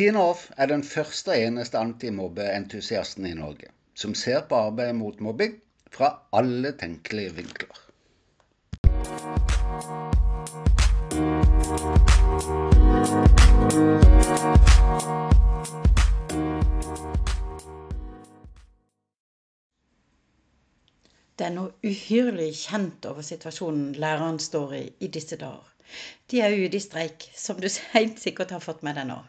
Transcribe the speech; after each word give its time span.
Tina 0.00 0.20
Off 0.30 0.46
er 0.56 0.70
den 0.70 0.80
første 0.80 1.28
og 1.34 1.42
eneste 1.44 1.76
antimobbeentusiasten 1.76 3.26
i 3.28 3.34
Norge 3.36 3.66
som 4.02 4.14
ser 4.16 4.46
på 4.48 4.56
arbeidet 4.56 4.94
mot 4.96 5.18
mobbing 5.20 5.58
fra 5.92 6.08
alle 6.38 6.70
tenkelige 6.80 7.34
vinkler. 7.36 7.80
Det 21.36 21.44
er 21.44 21.52
noe 21.58 21.74
uhyrlig 21.84 22.54
kjent 22.62 23.10
over 23.10 23.26
situasjonen 23.28 23.92
læreren 24.00 24.40
står 24.46 24.72
i 24.78 24.80
i 24.96 25.12
disse 25.18 25.36
dager. 25.44 25.68
De 26.32 26.40
er 26.40 26.56
jo 26.56 26.72
i 26.72 26.82
streik, 26.86 27.28
som 27.36 27.60
du 27.60 27.68
helt 27.98 28.16
sikkert 28.24 28.56
har 28.56 28.64
fått 28.64 28.80
med 28.88 28.96
deg 28.96 29.10
nå. 29.12 29.20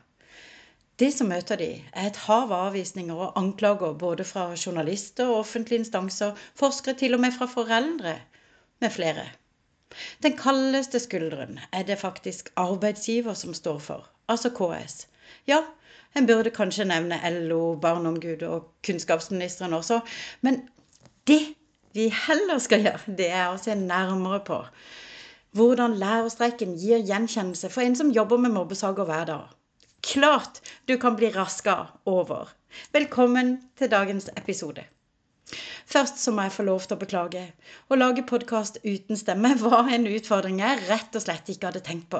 Det 1.01 1.07
som 1.15 1.31
møter 1.33 1.57
de, 1.57 1.67
er 1.97 2.11
et 2.11 2.17
hav 2.27 2.51
av 2.53 2.67
avvisninger 2.67 3.17
og 3.25 3.37
anklager 3.39 3.95
både 3.97 4.25
fra 4.27 4.43
journalister 4.53 5.29
og 5.31 5.39
offentlige 5.39 5.81
instanser, 5.81 6.35
forskere, 6.59 6.93
til 6.99 7.15
og 7.17 7.23
med 7.23 7.33
fra 7.33 7.47
foreldre 7.49 8.11
med 8.83 8.93
flere. 8.93 9.23
Den 10.21 10.35
kaldeste 10.37 10.99
skulderen 11.01 11.57
er 11.73 11.87
det 11.87 11.97
faktisk 11.97 12.51
arbeidsgiver 12.55 13.33
som 13.33 13.55
står 13.57 13.79
for, 13.79 14.09
altså 14.29 14.51
KS. 14.59 15.07
Ja, 15.49 15.63
en 16.15 16.27
burde 16.29 16.53
kanskje 16.53 16.85
nevne 16.85 17.17
LO, 17.47 17.79
Barneombudet 17.81 18.43
og 18.47 18.67
kunnskapsministeren 18.85 19.73
også, 19.73 20.03
men 20.41 20.61
det 21.27 21.41
vi 21.97 22.11
heller 22.27 22.61
skal 22.61 22.85
gjøre, 22.85 23.15
det 23.17 23.31
er 23.31 23.47
å 23.49 23.57
se 23.57 23.73
nærmere 23.75 24.43
på 24.51 24.59
hvordan 25.57 25.97
lærerstreiken 25.99 26.77
gir 26.79 27.01
gjenkjennelse 27.09 27.73
for 27.73 27.81
en 27.81 27.97
som 27.97 28.13
jobber 28.13 28.37
med 28.37 28.53
mobbesaker 28.53 29.09
hver 29.09 29.25
dag. 29.31 29.49
Klart 30.11 30.61
du 30.85 30.97
kan 30.97 31.15
bli 31.15 31.29
raska 31.31 31.87
over. 32.03 32.49
Velkommen 32.91 33.53
til 33.79 33.87
dagens 33.91 34.29
episode. 34.35 34.83
Først 35.87 36.19
så 36.19 36.33
må 36.35 36.43
jeg 36.43 36.51
få 36.51 36.65
lov 36.67 36.83
til 36.83 36.97
å 36.97 36.99
beklage. 36.99 37.43
Å 37.87 37.95
lage 37.95 38.25
podkast 38.27 38.81
uten 38.83 39.15
stemme 39.15 39.53
var 39.63 39.87
en 39.87 40.09
utfordring 40.11 40.59
jeg 40.59 40.81
rett 40.89 41.15
og 41.15 41.23
slett 41.23 41.47
ikke 41.53 41.69
hadde 41.69 41.83
tenkt 41.85 42.09
på. 42.11 42.19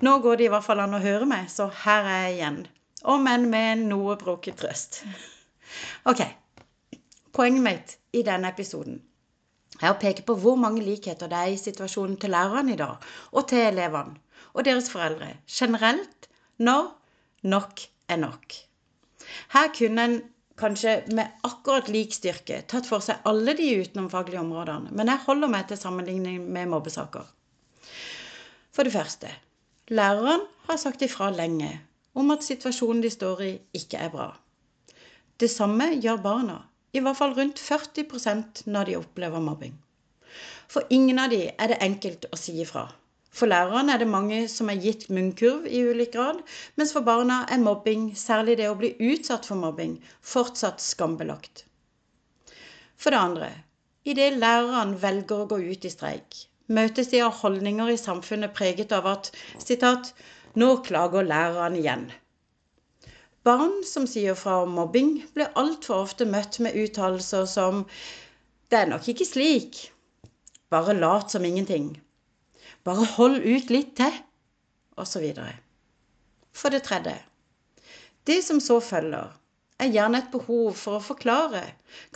Nå 0.00 0.14
går 0.24 0.40
det 0.40 0.46
i 0.46 0.52
hvert 0.54 0.64
fall 0.64 0.80
an 0.80 0.96
å 0.96 1.02
høre 1.04 1.28
meg, 1.28 1.50
så 1.52 1.66
her 1.82 2.08
er 2.08 2.22
jeg 2.22 2.38
igjen. 2.38 2.56
Om 3.04 3.28
enn 3.34 3.44
med 3.52 3.82
noe 3.90 4.16
brukket 4.24 4.56
trøst. 4.62 5.02
Ok, 6.08 6.24
Poenget 7.36 7.62
mitt 7.66 7.92
i 8.16 8.24
denne 8.26 8.48
episoden 8.50 8.96
er 9.80 9.92
å 9.92 9.98
peke 10.00 10.24
på 10.24 10.38
hvor 10.40 10.56
mange 10.58 10.80
likheter 10.88 11.28
det 11.28 11.42
er 11.44 11.52
i 11.52 11.60
situasjonen 11.60 12.16
til 12.20 12.32
lærerne 12.32 12.72
i 12.72 12.80
dag, 12.80 12.96
og 13.36 13.46
til 13.52 13.68
elevene 13.68 14.16
og 14.54 14.64
deres 14.66 14.88
foreldre 14.88 15.34
generelt 15.58 16.26
når 16.70 16.88
nok 17.42 17.80
er 18.08 18.20
nok. 18.20 18.54
Her 19.54 19.72
kunne 19.76 20.04
en 20.04 20.20
kanskje 20.60 20.94
med 21.16 21.40
akkurat 21.46 21.88
lik 21.88 22.12
styrke 22.14 22.60
tatt 22.68 22.88
for 22.88 23.04
seg 23.04 23.22
alle 23.28 23.54
de 23.56 23.68
utenomfaglige 23.80 24.42
områdene, 24.42 24.92
men 24.92 25.08
jeg 25.08 25.24
holder 25.26 25.52
meg 25.52 25.68
til 25.68 25.80
sammenligning 25.80 26.42
med 26.52 26.68
mobbesaker. 26.72 27.24
For 28.70 28.86
det 28.86 28.92
første, 28.92 29.30
læreren 29.88 30.44
har 30.68 30.80
sagt 30.80 31.02
ifra 31.02 31.30
lenge 31.34 31.72
om 32.14 32.30
at 32.34 32.44
situasjonen 32.44 33.02
de 33.02 33.10
står 33.10 33.42
i, 33.46 33.52
ikke 33.74 33.98
er 33.98 34.12
bra. 34.12 34.28
Det 35.40 35.50
samme 35.50 35.86
gjør 35.96 36.20
barna 36.22 36.58
i 36.92 37.00
hvert 37.00 37.16
fall 37.16 37.32
rundt 37.38 37.60
40% 37.62 38.64
når 38.66 38.88
de 38.88 38.96
opplever 38.98 39.40
mobbing. 39.40 39.76
For 40.70 40.86
ingen 40.90 41.18
av 41.18 41.30
de 41.32 41.44
er 41.50 41.72
det 41.72 41.80
enkelt 41.82 42.26
å 42.30 42.38
si 42.38 42.56
ifra. 42.62 42.88
For 43.30 43.46
læreren 43.46 43.90
er 43.94 44.00
det 44.02 44.08
mange 44.10 44.38
som 44.50 44.70
er 44.72 44.80
gitt 44.82 45.04
munnkurv 45.08 45.66
i 45.70 45.80
ulik 45.86 46.12
grad, 46.16 46.40
mens 46.76 46.92
for 46.96 47.06
barna 47.06 47.44
er 47.48 47.62
mobbing, 47.62 48.08
særlig 48.18 48.56
det 48.58 48.66
å 48.68 48.78
bli 48.80 48.90
utsatt 49.12 49.46
for 49.46 49.60
mobbing, 49.60 49.92
fortsatt 50.32 50.82
skambelagt. 50.82 51.64
For 52.98 53.14
det 53.14 53.20
andre, 53.20 53.50
idet 54.04 54.34
lærerne 54.42 54.98
velger 55.04 55.44
å 55.44 55.46
gå 55.52 55.60
ut 55.62 55.86
i 55.86 55.92
streik, 55.94 56.40
møtes 56.80 57.12
de 57.14 57.22
av 57.26 57.38
holdninger 57.38 57.94
i 57.94 58.00
samfunnet 58.02 58.56
preget 58.56 58.92
av 58.98 59.06
at 59.12 59.30
citat, 59.62 60.12
'Nå 60.58 60.82
klager 60.82 61.22
læreren 61.22 61.78
igjen'. 61.78 62.10
Barn 63.46 63.84
som 63.86 64.06
sier 64.10 64.34
fra 64.34 64.58
om 64.64 64.74
mobbing, 64.74 65.12
blir 65.34 65.54
altfor 65.54 66.02
ofte 66.04 66.26
møtt 66.26 66.58
med 66.58 66.74
uttalelser 66.74 67.46
som 67.46 67.86
'Det 68.68 68.78
er 68.78 68.90
nok 68.90 69.08
ikke 69.08 69.30
slik'. 69.32 69.90
'Bare 70.70 70.98
lat 70.98 71.30
som 71.30 71.44
ingenting'. 71.44 71.96
'Bare 72.84 73.06
hold 73.16 73.42
ut 73.44 73.70
litt 73.70 73.96
til'. 73.98 74.22
Osv. 74.96 75.26
For 76.52 76.72
det 76.72 76.82
tredje. 76.82 77.18
Det 78.26 78.44
som 78.44 78.60
så 78.60 78.80
følger, 78.80 79.30
er 79.80 79.92
gjerne 79.94 80.18
et 80.20 80.32
behov 80.32 80.74
for 80.76 80.98
å 80.98 81.04
forklare, 81.04 81.62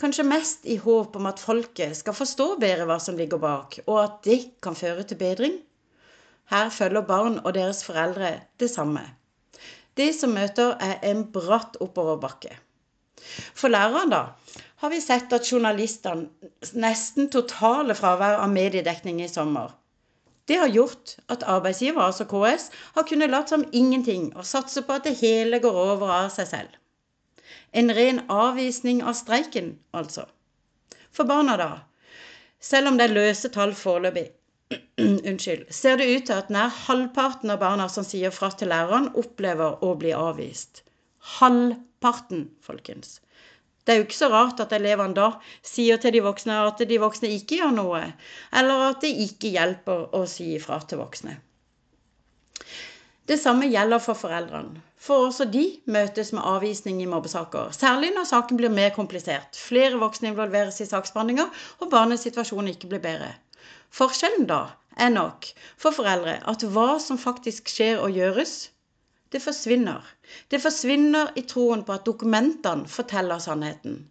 kanskje 0.01 0.25
mest 0.27 0.65
i 0.69 0.77
håp 0.81 1.15
om 1.17 1.29
at 1.29 1.41
folket 1.41 1.97
skal 1.97 2.17
forstå 2.17 2.47
bedre 2.61 2.85
hva 2.89 2.99
som 3.01 3.17
ligger 3.17 3.41
bak, 3.41 3.79
og 3.85 4.01
at 4.03 4.19
det 4.27 4.39
kan 4.61 4.77
føre 4.77 5.05
til 5.09 5.17
bedring. 5.21 5.55
Her 6.53 6.69
følger 6.69 7.07
barn 7.09 7.39
og 7.41 7.55
deres 7.57 7.81
foreldre 7.85 8.35
det 8.61 8.69
samme. 8.69 9.01
Det 9.97 10.11
som 10.13 10.35
møter, 10.35 10.75
er 10.81 10.99
en 11.09 11.23
bratt 11.33 11.79
oppoverbakke. 11.81 12.53
For 13.57 13.73
læreren, 13.73 14.13
da, 14.13 14.23
har 14.83 14.93
vi 14.93 15.01
sett 15.01 15.33
at 15.33 15.49
journalistene 15.49 16.75
nesten 16.77 17.31
totale 17.33 17.95
fravær 17.97 18.43
av 18.43 18.51
mediedekning 18.53 19.23
i 19.23 19.31
sommer. 19.31 19.73
Det 20.45 20.59
har 20.61 20.69
gjort 20.69 21.15
at 21.33 21.43
arbeidsgiver, 21.49 22.01
altså 22.01 22.25
KS, 22.29 22.69
har 22.95 23.07
kunnet 23.09 23.31
late 23.33 23.49
som 23.49 23.65
ingenting 23.73 24.29
og 24.35 24.45
satse 24.45 24.83
på 24.85 24.97
at 24.99 25.07
det 25.07 25.17
hele 25.17 25.59
går 25.59 25.79
over 25.85 26.11
av 26.13 26.29
seg 26.33 26.49
selv. 26.51 26.77
En 27.73 27.89
ren 27.97 28.21
avvisning 28.31 29.01
av 29.03 29.17
streiken, 29.17 29.73
altså. 29.93 30.27
For 31.11 31.25
barna, 31.25 31.57
da? 31.57 31.69
Selv 32.61 32.91
om 32.91 32.97
det 32.99 33.09
er 33.09 33.17
løse 33.17 33.49
tall 33.49 33.73
foreløpig. 33.77 34.29
Ser 35.79 35.97
det 35.99 36.07
ut 36.09 36.25
til 36.29 36.37
at 36.37 36.53
nær 36.53 36.71
halvparten 36.85 37.51
av 37.53 37.61
barna 37.61 37.89
som 37.91 38.05
sier 38.07 38.33
fra 38.33 38.51
til 38.53 38.71
læreren, 38.73 39.11
opplever 39.17 39.83
å 39.85 39.93
bli 39.99 40.13
avvist. 40.15 40.83
Halvparten, 41.39 42.49
folkens. 42.61 43.19
Det 43.85 43.93
er 43.93 43.99
jo 43.99 44.05
ikke 44.07 44.17
så 44.17 44.31
rart 44.33 44.61
at 44.63 44.73
elevene 44.73 45.13
da 45.13 45.27
sier 45.61 45.99
til 46.01 46.15
de 46.15 46.23
voksne 46.25 46.57
at 46.65 46.81
de 46.89 46.97
voksne 47.01 47.29
ikke 47.35 47.59
gjør 47.61 47.73
noe, 47.75 48.01
eller 48.61 48.87
at 48.89 49.03
det 49.05 49.13
ikke 49.27 49.53
hjelper 49.53 50.07
å 50.17 50.23
si 50.29 50.55
ifra 50.57 50.79
til 50.89 51.03
voksne. 51.03 51.37
Det 53.29 53.37
samme 53.41 53.69
gjelder 53.69 54.01
for 54.01 54.17
foreldrene, 54.17 54.81
for 55.01 55.27
også 55.27 55.45
de 55.53 55.63
møtes 55.89 56.31
med 56.33 56.45
avvisning 56.45 56.99
i 57.01 57.07
mobbesaker, 57.09 57.71
særlig 57.77 58.11
når 58.13 58.27
saken 58.29 58.57
blir 58.59 58.73
mer 58.73 58.91
komplisert, 58.93 59.57
flere 59.57 60.01
voksne 60.01 60.31
involveres 60.33 60.81
i 60.81 60.89
saksbehandlinga 60.89 61.47
og 61.79 61.89
barnets 61.93 62.25
situasjon 62.25 62.69
ikke 62.73 62.89
blir 62.91 63.01
bedre. 63.05 63.31
Forskjellen 63.93 64.45
da 64.49 64.59
er 64.97 65.13
nok 65.13 65.49
for 65.77 65.93
foreldre 65.93 66.39
at 66.49 66.65
hva 66.73 66.95
som 67.01 67.21
faktisk 67.21 67.69
skjer 67.69 68.01
og 68.01 68.13
gjøres, 68.17 68.55
det 69.31 69.41
forsvinner. 69.43 70.01
Det 70.51 70.61
forsvinner 70.61 71.31
i 71.35 71.43
troen 71.49 71.83
på 71.83 71.95
at 71.95 72.05
dokumentene 72.05 72.87
forteller 72.87 73.39
sannheten. 73.39 74.03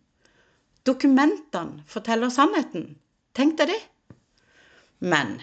Dokumentene 0.86 1.84
forteller 1.88 2.32
sannheten. 2.34 2.94
Tenk 3.34 3.58
deg 3.58 3.72
det. 3.72 3.80
Men 5.00 5.38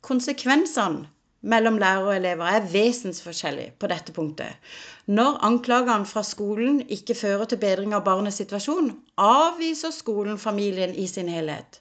konsekvensene 0.00 1.06
mellom 1.42 1.78
lærere 1.82 2.08
og 2.08 2.16
elever 2.16 2.56
er 2.56 2.66
vesensforskjellige 2.72 3.74
på 3.78 3.90
dette 3.90 4.14
punktet. 4.14 4.58
Når 5.06 5.40
anklagene 5.46 6.06
fra 6.06 6.22
skolen 6.26 6.80
ikke 6.88 7.16
fører 7.18 7.48
til 7.50 7.58
bedring 7.62 7.94
av 7.94 8.04
barnets 8.06 8.38
situasjon, 8.42 8.92
avviser 9.18 9.94
skolen 9.94 10.38
familien 10.38 10.94
i 10.94 11.06
sin 11.10 11.30
helhet. 11.30 11.80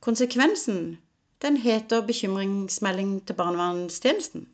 Konsekvensen 0.00 0.98
den 1.42 1.56
heter 1.56 2.06
bekymringsmelding 2.06 3.26
til 3.26 3.36
barnevernstjenesten. 3.36 4.46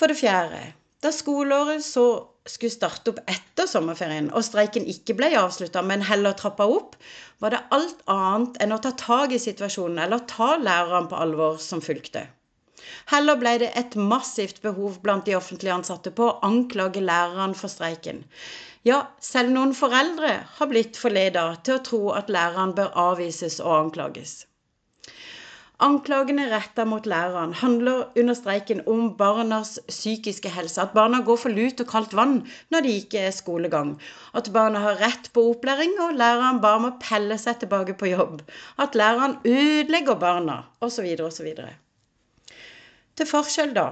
For 0.00 0.08
det 0.08 0.16
fjerde, 0.16 0.58
da 1.04 1.10
skoleåret 1.12 1.84
så 1.84 2.02
skulle 2.48 2.72
starte 2.72 3.12
opp 3.12 3.18
etter 3.28 3.66
sommerferien, 3.68 4.30
og 4.32 4.46
streiken 4.46 4.86
ikke 4.88 5.12
ble 5.18 5.28
avslutta, 5.36 5.82
men 5.84 6.06
heller 6.08 6.32
trappa 6.38 6.64
opp, 6.72 6.96
var 7.44 7.52
det 7.52 7.60
alt 7.76 8.00
annet 8.08 8.56
enn 8.64 8.72
å 8.72 8.78
ta 8.80 8.94
tak 9.02 9.34
i 9.36 9.40
situasjonen 9.42 10.00
eller 10.06 10.24
ta 10.30 10.54
lærerne 10.56 11.10
på 11.12 11.20
alvor 11.20 11.60
som 11.60 11.84
fulgte. 11.84 12.24
Heller 13.12 13.36
ble 13.42 13.52
det 13.60 13.70
et 13.76 14.00
massivt 14.00 14.62
behov 14.64 14.96
blant 15.04 15.28
de 15.28 15.36
offentlig 15.36 15.76
ansatte 15.76 16.14
på 16.16 16.30
å 16.30 16.38
anklage 16.48 17.04
lærerne 17.04 17.60
for 17.60 17.68
streiken. 17.68 18.24
Ja, 18.88 19.02
selv 19.20 19.52
noen 19.52 19.76
foreldre 19.76 20.32
har 20.56 20.72
blitt 20.72 20.96
forleda 20.96 21.50
til 21.60 21.76
å 21.76 21.84
tro 21.90 22.00
at 22.16 22.32
lærerne 22.32 22.72
bør 22.80 22.96
avvises 23.10 23.60
og 23.60 23.76
anklages. 23.82 24.46
Anklagene 25.80 26.44
retta 26.50 26.84
mot 26.84 27.06
læreren 27.08 27.54
handler 27.56 28.10
under 28.20 28.36
streiken 28.36 28.82
om 28.86 29.14
barnas 29.16 29.78
psykiske 29.88 30.50
helse. 30.52 30.82
At 30.82 30.92
barna 30.92 31.22
går 31.24 31.38
for 31.40 31.54
lut 31.56 31.80
og 31.80 31.88
kaldt 31.88 32.12
vann 32.18 32.34
når 32.74 32.84
de 32.84 32.92
ikke 33.00 33.22
er 33.24 33.32
skolegang. 33.32 33.94
At 34.36 34.50
barna 34.52 34.82
har 34.84 35.00
rett 35.00 35.30
på 35.32 35.46
opplæring, 35.54 35.96
og 36.04 36.18
læreren 36.20 36.60
bare 36.60 36.82
må 36.84 36.90
pelle 37.00 37.38
seg 37.40 37.62
tilbake 37.62 37.96
på 37.96 38.12
jobb. 38.12 38.44
At 38.76 38.98
læreren 38.98 39.38
ødelegger 39.48 40.20
barna, 40.20 40.60
osv. 40.84 41.08
osv. 41.24 41.48
Til 43.16 43.32
forskjell, 43.32 43.72
da, 43.76 43.88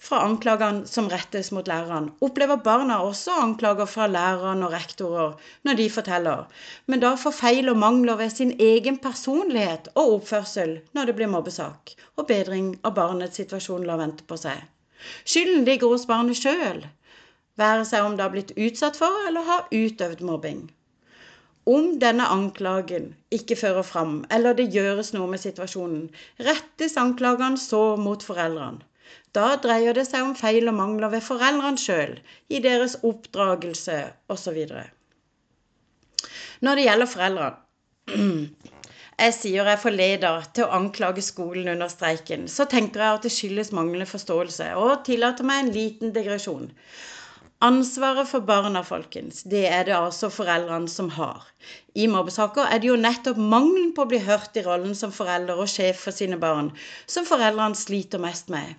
fra 0.00 0.18
anklagene 0.24 0.86
som 0.90 1.08
rettes 1.08 1.48
mot 1.56 1.68
lærerne, 1.70 2.12
opplever 2.26 2.60
barna 2.64 2.98
også 3.04 3.34
anklager 3.42 3.88
fra 3.90 4.06
lærerne 4.10 4.66
og 4.66 4.74
rektorer 4.74 5.48
når 5.64 5.78
de 5.80 5.86
forteller, 5.94 6.44
men 6.86 7.02
da 7.04 7.14
for 7.22 7.36
feil 7.36 7.72
og 7.72 7.80
mangler 7.80 8.18
ved 8.20 8.30
sin 8.34 8.52
egen 8.60 8.98
personlighet 8.98 9.88
og 9.94 10.12
oppførsel 10.18 10.78
når 10.92 11.10
det 11.10 11.16
blir 11.20 11.32
mobbesak, 11.32 11.94
og 12.16 12.28
bedring 12.30 12.74
av 12.84 12.94
barnets 12.98 13.40
situasjon 13.40 13.86
lar 13.88 14.02
vente 14.02 14.26
på 14.28 14.38
seg. 14.40 14.60
Skylden 15.24 15.64
ligger 15.68 15.92
hos 15.92 16.06
barnet 16.10 16.38
sjøl, 16.40 16.84
være 17.60 17.84
seg 17.88 18.04
om 18.04 18.16
det 18.16 18.26
har 18.26 18.34
blitt 18.36 18.56
utsatt 18.56 18.98
for 19.00 19.28
eller 19.28 19.48
har 19.48 19.68
utøvd 19.72 20.24
mobbing. 20.28 20.66
Om 21.66 21.96
denne 21.98 22.26
anklagen 22.30 23.08
ikke 23.34 23.56
fører 23.58 23.82
fram, 23.82 24.20
eller 24.30 24.54
det 24.54 24.68
gjøres 24.74 25.14
noe 25.16 25.26
med 25.32 25.42
situasjonen, 25.42 26.04
rettes 26.46 26.94
anklagene 27.00 27.58
så 27.58 27.96
mot 27.98 28.22
foreldrene. 28.22 28.84
Da 29.36 29.48
dreier 29.62 29.96
det 29.96 30.06
seg 30.08 30.24
om 30.24 30.34
feil 30.38 30.68
og 30.70 30.76
mangler 30.78 31.12
ved 31.12 31.24
foreldrene 31.24 31.80
sjøl, 31.80 32.16
i 32.48 32.60
deres 32.64 32.98
oppdragelse 33.04 33.98
osv. 34.32 34.62
Når 36.64 36.80
det 36.80 36.88
gjelder 36.88 37.12
foreldrene 37.16 37.62
Jeg 39.16 39.32
sier 39.32 39.68
jeg 39.70 39.80
forleder 39.80 40.42
til 40.52 40.66
å 40.66 40.74
anklage 40.76 41.22
skolen 41.24 41.70
under 41.72 41.88
streiken. 41.88 42.42
Så 42.52 42.66
tenker 42.68 43.00
jeg 43.00 43.16
at 43.16 43.22
det 43.24 43.32
skyldes 43.32 43.70
manglende 43.72 44.04
forståelse, 44.10 44.66
og 44.76 45.06
tillater 45.06 45.48
meg 45.48 45.62
en 45.62 45.70
liten 45.72 46.12
digresjon. 46.12 46.66
Ansvaret 47.64 48.28
for 48.28 48.44
barna, 48.44 48.82
folkens, 48.84 49.40
det 49.48 49.62
er 49.72 49.86
det 49.88 49.94
altså 49.96 50.28
foreldrene 50.28 50.92
som 50.92 51.08
har. 51.16 51.46
I 51.96 52.04
mobbesaker 52.12 52.68
er 52.68 52.82
det 52.82 52.90
jo 52.90 52.98
nettopp 53.00 53.40
mangelen 53.40 53.94
på 53.96 54.04
å 54.04 54.10
bli 54.10 54.20
hørt 54.26 54.60
i 54.60 54.64
rollen 54.66 54.92
som 54.98 55.14
forelder 55.16 55.64
og 55.64 55.72
sjef 55.72 56.04
for 56.04 56.12
sine 56.12 56.36
barn 56.42 56.68
som 57.08 57.24
foreldrene 57.24 57.80
sliter 57.86 58.20
mest 58.20 58.52
med. 58.52 58.76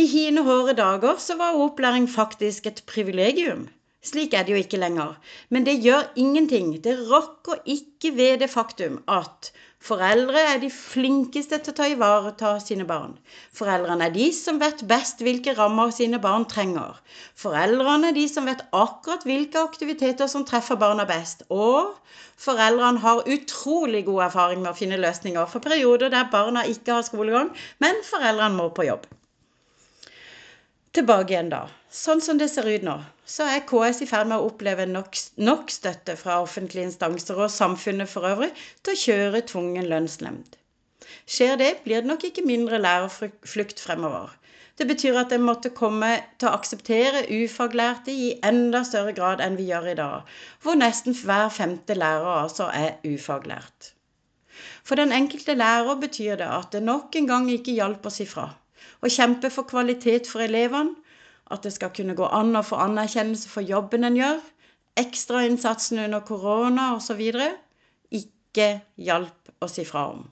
I 0.00 0.06
hine 0.06 0.42
hårde 0.46 0.72
dager 0.78 1.16
så 1.18 1.34
var 1.36 1.56
opplæring 1.58 2.04
faktisk 2.08 2.66
et 2.66 2.82
privilegium. 2.86 3.64
Slik 4.06 4.34
er 4.34 4.46
det 4.46 4.54
jo 4.54 4.60
ikke 4.62 4.78
lenger. 4.78 5.16
Men 5.50 5.66
det 5.66 5.80
gjør 5.82 6.06
ingenting. 6.16 6.70
Det 6.84 6.94
rokker 7.10 7.58
ikke 7.66 8.12
ved 8.16 8.38
det 8.40 8.48
faktum 8.52 9.00
at 9.10 9.50
foreldre 9.90 10.44
er 10.52 10.62
de 10.62 10.70
flinkeste 10.70 11.58
til 11.58 11.74
å 11.74 11.76
ta 11.80 11.90
ivareta 11.90 12.54
sine 12.62 12.86
barn. 12.86 13.18
Foreldrene 13.60 14.06
er 14.06 14.14
de 14.14 14.30
som 14.38 14.62
vet 14.62 14.86
best 14.94 15.26
hvilke 15.26 15.58
rammer 15.58 15.90
sine 15.98 16.22
barn 16.22 16.46
trenger. 16.54 17.02
Foreldrene 17.44 18.14
er 18.14 18.18
de 18.22 18.26
som 18.30 18.46
vet 18.46 18.62
akkurat 18.70 19.26
hvilke 19.26 19.66
aktiviteter 19.66 20.30
som 20.30 20.46
treffer 20.48 20.80
barna 20.80 21.04
best. 21.10 21.44
Og 21.50 21.96
foreldrene 22.38 23.02
har 23.04 23.26
utrolig 23.26 24.06
god 24.06 24.28
erfaring 24.30 24.62
med 24.62 24.72
å 24.72 24.80
finne 24.84 25.02
løsninger 25.02 25.50
for 25.50 25.66
perioder 25.66 26.14
der 26.14 26.30
barna 26.30 26.64
ikke 26.76 27.00
har 27.00 27.08
skolegang, 27.10 27.50
men 27.82 28.06
foreldrene 28.06 28.54
må 28.56 28.70
på 28.70 28.86
jobb 28.86 29.10
tilbake 30.96 31.34
igjen 31.34 31.50
da. 31.52 31.60
Sånn 31.94 32.22
som 32.24 32.38
det 32.38 32.48
ser 32.50 32.68
ut 32.70 32.84
nå, 32.86 32.96
så 33.26 33.46
er 33.50 33.64
KS 33.66 34.02
i 34.04 34.08
ferd 34.10 34.30
med 34.30 34.38
å 34.38 34.48
oppleve 34.50 34.86
nok, 34.90 35.18
nok 35.42 35.70
støtte 35.74 36.16
fra 36.18 36.40
offentlige 36.42 36.88
instanser 36.88 37.38
og 37.38 37.52
samfunnet 37.54 38.10
for 38.10 38.26
øvrig 38.26 38.50
til 38.82 38.94
å 38.94 39.00
kjøre 39.04 39.44
tvungen 39.50 39.88
lønnsnemnd. 39.90 40.58
Skjer 41.30 41.56
det, 41.60 41.70
blir 41.84 42.02
det 42.02 42.10
nok 42.10 42.26
ikke 42.26 42.46
mindre 42.46 42.78
lærerflukt 42.82 43.82
fremover. 43.82 44.34
Det 44.80 44.86
betyr 44.88 45.18
at 45.20 45.32
en 45.36 45.44
måtte 45.44 45.72
komme 45.76 46.08
til 46.40 46.48
å 46.48 46.54
akseptere 46.56 47.26
ufaglærte 47.28 48.14
i 48.14 48.30
enda 48.46 48.80
større 48.88 49.12
grad 49.16 49.42
enn 49.44 49.58
vi 49.58 49.66
gjør 49.68 49.90
i 49.92 49.96
dag, 49.98 50.30
hvor 50.62 50.78
nesten 50.80 51.14
hver 51.18 51.50
femte 51.52 51.98
lærer 51.98 52.30
altså 52.46 52.70
er 52.72 52.96
ufaglært. 53.04 53.92
For 54.82 54.96
den 54.98 55.12
enkelte 55.12 55.58
lærer 55.58 56.00
betyr 56.00 56.40
det 56.40 56.48
at 56.48 56.72
det 56.72 56.82
nok 56.86 57.18
en 57.20 57.28
gang 57.28 57.50
ikke 57.52 57.76
hjalp 57.76 58.08
å 58.08 58.14
si 58.14 58.26
fra 58.30 58.48
og 59.00 59.12
kjempe 59.12 59.50
for 59.52 59.68
kvalitet 59.68 60.28
for 60.30 60.44
elevene, 60.44 60.96
at 61.50 61.64
det 61.66 61.72
skal 61.74 61.92
kunne 61.94 62.14
gå 62.18 62.26
an 62.30 62.54
å 62.58 62.62
få 62.66 62.78
anerkjennelse 62.84 63.50
for 63.50 63.66
jobben 63.66 64.06
en 64.06 64.18
gjør, 64.18 64.42
ekstrainnsatsen 65.00 66.02
under 66.04 66.22
korona 66.26 66.92
osv. 66.96 67.22
ikke 68.20 68.68
hjalp 68.96 69.50
å 69.62 69.68
si 69.70 69.84
fra 69.88 70.06
om. 70.12 70.28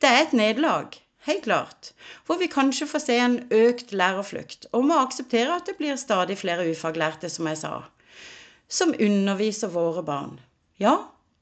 Det 0.00 0.08
er 0.08 0.22
et 0.22 0.34
nederlag, 0.36 0.98
helt 1.28 1.44
klart, 1.44 1.92
hvor 2.26 2.40
vi 2.40 2.50
kanskje 2.52 2.88
får 2.90 3.04
se 3.04 3.16
en 3.22 3.38
økt 3.54 3.94
lærerflukt, 3.96 4.68
og 4.72 4.84
må 4.88 4.98
akseptere 5.00 5.56
at 5.56 5.70
det 5.70 5.78
blir 5.78 5.96
stadig 6.00 6.38
flere 6.40 6.68
ufaglærte, 6.68 7.30
som 7.32 7.48
jeg 7.48 7.62
sa, 7.62 7.72
som 8.68 8.94
underviser 8.98 9.72
våre 9.72 10.04
barn. 10.04 10.38
Ja, 10.80 10.96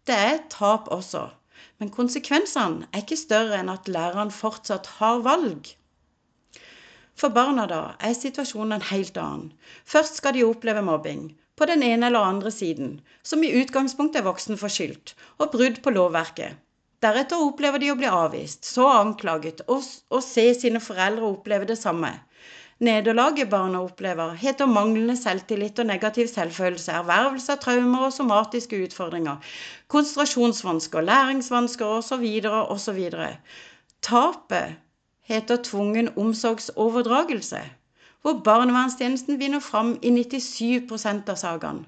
det 0.07 0.17
er 0.17 0.33
et 0.37 0.49
tap 0.53 0.91
også, 0.95 1.29
men 1.79 1.93
konsekvensene 1.95 2.89
er 2.93 3.05
ikke 3.05 3.19
større 3.19 3.59
enn 3.61 3.73
at 3.73 3.89
læreren 3.89 4.33
fortsatt 4.35 4.87
har 4.99 5.23
valg. 5.27 5.73
For 7.21 7.33
barna 7.37 7.67
da 7.69 7.83
er 8.09 8.15
situasjonen 8.17 8.79
en 8.79 8.89
helt 8.89 9.19
annen. 9.21 9.51
Først 9.85 10.17
skal 10.21 10.33
de 10.37 10.47
oppleve 10.47 10.81
mobbing 10.87 11.27
på 11.61 11.67
den 11.69 11.83
ene 11.85 12.09
eller 12.09 12.25
andre 12.25 12.51
siden, 12.55 12.95
som 13.23 13.43
i 13.45 13.51
utgangspunktet 13.61 14.23
er 14.23 14.29
voksen 14.29 14.57
forskyldt, 14.57 15.13
og 15.37 15.51
brudd 15.53 15.83
på 15.85 15.93
lovverket. 15.93 16.57
Deretter 17.05 17.45
opplever 17.45 17.83
de 17.83 17.93
å 17.93 17.99
bli 18.01 18.09
avvist, 18.09 18.65
så 18.65 18.89
anklaget, 19.03 19.61
og, 19.69 19.85
og 20.09 20.25
se 20.25 20.47
sine 20.57 20.81
foreldre 20.81 21.29
oppleve 21.29 21.69
det 21.69 21.77
samme. 21.83 22.15
Nederlaget 22.81 23.53
barna 23.53 23.85
opplever, 23.85 24.33
heter 24.41 24.69
manglende 24.73 25.17
selvtillit 25.21 25.81
og 25.83 25.91
negativ 25.93 26.33
selvfølelse, 26.33 27.03
ervervelse 27.03 27.53
av 27.53 27.61
traumer 27.61 28.07
og 28.09 28.15
somatiske 28.17 28.81
utfordringer, 28.87 29.53
konsentrasjonsvansker, 29.93 31.05
læringsvansker 31.13 31.99
osv. 32.01 32.25
osv. 32.65 33.03
Tapet 34.09 34.81
heter 35.31 35.63
tvungen 35.65 36.11
omsorgsoverdragelse, 36.19 37.63
hvor 38.23 38.43
barnevernstjenesten 38.45 39.39
vinner 39.41 39.63
fram 39.65 39.95
i 40.03 40.11
97% 40.19 41.31
av 41.31 41.39
sakene. 41.41 41.87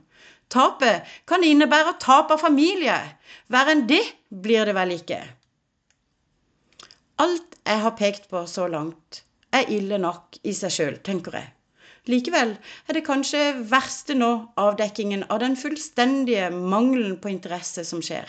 Tapet 0.53 1.09
kan 1.29 1.44
innebære 1.44 1.97
tap 2.00 2.33
av 2.35 2.41
familie. 2.43 2.97
Verre 3.53 3.73
enn 3.77 3.87
det 3.89 4.03
blir 4.44 4.69
det 4.69 4.75
vel 4.77 4.93
ikke. 4.99 5.21
Alt 7.25 7.56
jeg 7.65 7.81
har 7.85 7.97
pekt 7.97 8.29
på 8.29 8.44
så 8.50 8.67
langt, 8.69 9.23
er 9.53 9.69
ille 9.73 9.99
nok 10.00 10.38
i 10.43 10.53
seg 10.56 10.75
sjøl, 10.75 10.97
tenker 11.06 11.37
jeg. 11.38 11.49
Likevel 12.11 12.56
er 12.88 12.97
det 12.97 13.05
kanskje 13.06 13.43
verste 13.71 14.17
nå 14.19 14.31
avdekkingen 14.59 15.23
av 15.31 15.38
den 15.45 15.55
fullstendige 15.56 16.49
mangelen 16.50 17.19
på 17.23 17.31
interesse 17.31 17.85
som 17.87 18.03
skjer. 18.03 18.27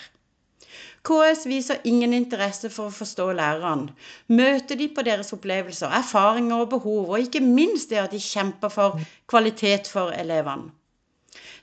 KS 1.08 1.46
viser 1.52 1.82
ingen 1.90 2.14
interesse 2.18 2.70
for 2.74 2.90
å 2.90 2.96
forstå 2.98 3.26
lærerne, 3.40 3.94
møte 4.40 4.78
de 4.80 4.88
på 4.96 5.04
deres 5.08 5.34
opplevelser, 5.36 5.92
erfaringer 6.00 6.64
og 6.64 6.70
behov, 6.76 7.12
og 7.14 7.26
ikke 7.26 7.44
minst 7.46 7.92
det 7.94 8.00
at 8.04 8.16
de 8.16 8.22
kjemper 8.24 8.74
for 8.74 9.02
kvalitet 9.34 9.92
for 9.92 10.16
elevene. 10.16 10.72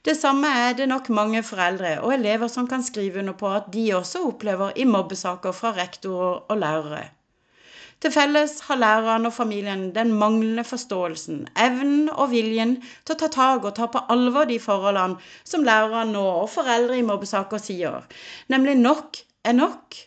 Det 0.04 0.16
samme 0.16 0.48
er 0.48 0.76
det 0.78 0.86
nok 0.88 1.10
mange 1.12 1.42
foreldre 1.44 1.96
og 2.00 2.14
elever 2.14 2.48
som 2.48 2.68
kan 2.68 2.82
skrive 2.82 3.20
under 3.20 3.34
på 3.36 3.50
at 3.52 3.66
de 3.74 3.90
også 3.96 4.22
opplever 4.30 4.72
i 4.76 4.86
mobbesaker 4.88 5.52
fra 5.52 5.74
rektorer 5.76 6.38
og 6.48 6.62
lærere. 6.62 7.02
Til 8.00 8.12
felles 8.14 8.54
har 8.64 8.78
læreren 8.80 9.28
og 9.28 9.34
familien 9.36 9.82
den 9.92 10.12
manglende 10.16 10.62
forståelsen, 10.64 11.42
evnen 11.64 12.06
og 12.08 12.30
viljen 12.30 12.78
til 13.04 13.12
å 13.12 13.18
ta 13.22 13.28
tak 13.34 13.66
og 13.68 13.74
ta 13.76 13.90
på 13.92 14.00
alvor 14.14 14.48
de 14.48 14.56
forholdene 14.62 15.18
som 15.44 15.66
lærerne 15.66 16.14
nå 16.14 16.22
og 16.38 16.48
foreldre 16.48 16.96
i 16.96 17.04
mobbesaker 17.04 17.60
sier, 17.60 18.00
nemlig 18.48 18.78
nok 18.80 19.20
er 19.44 19.58
nok. 19.58 19.98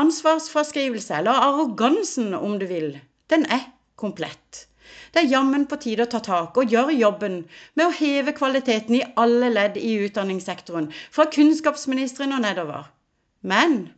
Ansvarsfraskrivelse, 0.00 1.18
eller 1.18 1.44
arrogansen 1.44 2.32
om 2.38 2.56
du 2.62 2.64
vil, 2.70 2.94
den 3.28 3.44
er 3.52 3.68
komplett. 4.00 4.64
Det 5.12 5.24
er 5.24 5.32
jammen 5.34 5.66
på 5.68 5.76
tide 5.82 6.06
å 6.06 6.10
ta 6.10 6.22
tak 6.24 6.56
og 6.56 6.72
gjøre 6.72 6.96
jobben 6.96 7.40
med 7.76 7.84
å 7.84 7.94
heve 8.00 8.32
kvaliteten 8.36 8.96
i 8.96 9.06
alle 9.20 9.50
ledd 9.52 9.76
i 9.76 9.96
utdanningssektoren, 10.06 10.88
fra 11.12 11.26
kunnskapsministeren 11.36 12.32
og 12.36 12.44
nedover. 12.46 12.88
Men 13.42 13.90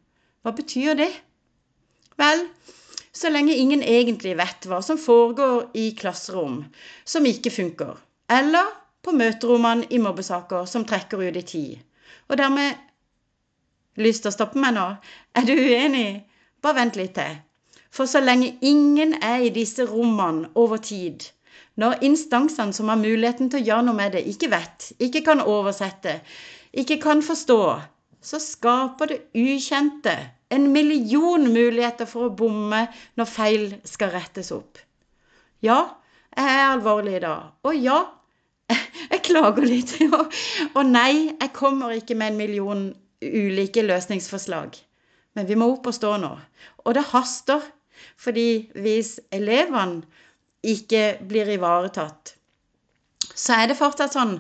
hva 0.43 0.57
betyr 0.57 0.97
det? 0.99 1.13
Vel, 2.19 2.47
så 3.23 3.31
lenge 3.31 3.57
ingen 3.57 3.83
egentlig 3.83 4.37
vet 4.39 4.69
hva 4.69 4.83
som 4.85 5.01
foregår 5.01 5.71
i 5.79 5.91
klasserom 5.99 6.63
som 7.05 7.27
ikke 7.29 7.55
funker, 7.55 7.97
eller 8.31 8.71
på 9.03 9.15
møterommene 9.17 9.89
i 9.91 10.01
mobbesaker 10.03 10.67
som 10.71 10.87
trekker 10.87 11.23
ut 11.23 11.39
i 11.39 11.47
tid. 11.55 11.77
Og 12.29 12.39
dermed 12.39 12.89
Lyst 14.01 14.23
til 14.25 14.31
å 14.31 14.33
stoppe 14.33 14.57
meg 14.61 14.73
nå? 14.73 14.87
Er 15.37 15.45
du 15.45 15.53
uenig? 15.53 16.23
Bare 16.65 16.79
vent 16.79 16.95
litt 16.97 17.13
til. 17.19 17.35
For 17.93 18.09
så 18.09 18.23
lenge 18.25 18.55
ingen 18.65 19.13
er 19.21 19.45
i 19.45 19.51
disse 19.53 19.85
rommene 19.85 20.49
over 20.57 20.81
tid, 20.81 21.27
når 21.77 22.01
instansene 22.09 22.73
som 22.73 22.89
har 22.89 23.01
muligheten 23.01 23.51
til 23.53 23.61
å 23.61 23.67
gjøre 23.67 23.87
noe 23.89 23.99
med 23.99 24.17
det, 24.17 24.23
ikke 24.33 24.49
vet, 24.49 24.87
ikke 24.97 25.21
kan 25.27 25.45
oversette, 25.45 26.15
ikke 26.73 26.97
kan 27.03 27.21
forstå, 27.27 27.59
så 28.23 28.39
skaper 28.43 29.11
det 29.11 29.21
ukjente 29.35 30.15
en 30.53 30.69
million 30.73 31.45
muligheter 31.53 32.09
for 32.09 32.29
å 32.29 32.35
bomme 32.37 32.85
når 33.19 33.29
feil 33.29 33.69
skal 33.89 34.13
rettes 34.15 34.53
opp. 34.55 34.81
Ja, 35.65 35.97
jeg 36.37 36.49
er 36.49 36.73
alvorlig 36.73 37.17
i 37.19 37.23
dag. 37.25 37.53
Og 37.67 37.79
ja, 37.79 37.99
jeg 39.13 39.23
klager 39.27 39.67
litt. 39.67 39.95
Og 40.77 40.83
nei, 40.89 41.33
jeg 41.33 41.53
kommer 41.57 41.95
ikke 41.97 42.17
med 42.19 42.33
en 42.33 42.41
million 42.41 42.83
ulike 43.23 43.85
løsningsforslag. 43.87 44.77
Men 45.37 45.49
vi 45.49 45.57
må 45.57 45.71
opp 45.73 45.89
og 45.89 45.97
stå 45.97 46.17
nå. 46.21 46.35
Og 46.85 46.97
det 46.97 47.07
haster. 47.13 47.63
Fordi 48.19 48.69
hvis 48.83 49.17
elevene 49.33 50.03
ikke 50.63 51.19
blir 51.29 51.49
ivaretatt, 51.55 52.35
så 53.33 53.57
er 53.63 53.71
det 53.71 53.79
fortsatt 53.79 54.15
sånn 54.15 54.35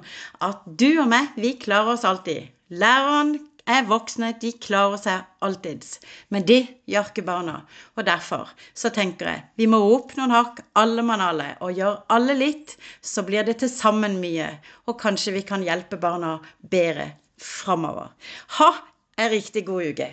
at 0.44 0.64
du 0.66 0.88
og 1.00 1.08
meg, 1.10 1.30
vi 1.38 1.54
klarer 1.60 1.94
oss 1.94 2.04
alltid. 2.06 2.50
Læreren 2.74 3.36
er 3.70 3.86
voksne, 3.86 4.32
de 4.42 4.50
klarer 4.62 4.98
seg 5.00 5.44
alltids. 5.44 5.98
Men 6.34 6.46
det 6.48 6.60
gjør 6.90 7.10
ikke 7.10 7.26
barna. 7.26 7.60
Og 7.96 8.06
derfor 8.08 8.50
så 8.74 8.90
tenker 8.94 9.30
jeg 9.30 9.44
vi 9.60 9.68
må 9.70 9.80
opp 9.94 10.16
noen 10.18 10.34
hakk, 10.34 10.62
alle 10.78 11.04
mann 11.06 11.22
alle, 11.22 11.52
og 11.60 11.76
gjør 11.78 12.02
alle 12.14 12.36
litt, 12.38 12.76
så 13.00 13.24
blir 13.26 13.46
det 13.46 13.60
til 13.62 13.70
sammen 13.72 14.18
mye. 14.22 14.50
Og 14.88 14.98
kanskje 15.02 15.36
vi 15.38 15.46
kan 15.46 15.64
hjelpe 15.66 16.00
barna 16.00 16.38
bedre 16.62 17.12
framover. 17.42 18.12
Ha 18.58 18.72
en 19.18 19.32
riktig 19.32 19.66
god 19.68 19.92
uke. 19.92 20.12